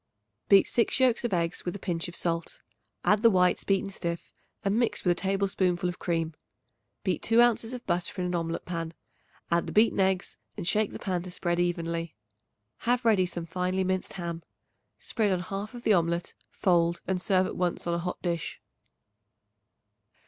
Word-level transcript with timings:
Beat 0.49 0.67
6 0.67 0.99
yolks 0.99 1.23
of 1.25 1.31
eggs 1.31 1.63
with 1.63 1.75
a 1.75 1.77
pinch 1.77 2.07
of 2.07 2.15
salt; 2.15 2.59
add 3.05 3.21
the 3.21 3.29
whites 3.29 3.63
beaten 3.63 3.91
stiff 3.91 4.33
and 4.65 4.79
mix 4.79 5.03
with 5.03 5.11
a 5.11 5.21
tablespoonful 5.21 5.87
of 5.87 5.99
cream. 5.99 6.33
Beat 7.03 7.21
2 7.21 7.39
ounces 7.39 7.71
of 7.71 7.85
butter 7.85 8.19
in 8.19 8.25
an 8.25 8.33
omelet 8.33 8.65
pan; 8.65 8.95
add 9.51 9.67
the 9.67 9.71
beaten 9.71 9.99
eggs 9.99 10.37
and 10.57 10.67
shake 10.67 10.91
the 10.91 10.97
pan 10.97 11.21
to 11.21 11.29
spread 11.29 11.59
evenly. 11.59 12.15
Have 12.77 13.05
ready 13.05 13.27
some 13.27 13.45
finely 13.45 13.83
minced 13.83 14.13
ham. 14.13 14.41
Spread 14.97 15.31
on 15.31 15.39
half 15.41 15.75
of 15.75 15.83
the 15.83 15.93
omelet, 15.93 16.33
fold 16.49 17.01
and 17.05 17.21
serve 17.21 17.45
at 17.45 17.55
once 17.55 17.85
on 17.85 17.93
a 17.93 17.99
hot 17.99 18.19
dish. 18.23 18.59